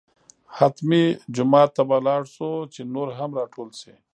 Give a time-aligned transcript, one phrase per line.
[0.57, 1.03] حتمي
[1.35, 3.93] جومات ته به لاړ شو چې نور هم راټول شي.